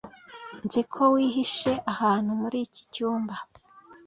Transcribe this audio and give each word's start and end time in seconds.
nzi 0.65 0.81
ko 0.91 1.01
wihishe 1.13 1.71
ahantu 1.91 2.31
muri 2.41 2.57
iki 2.65 2.83
cyumba 2.93 3.35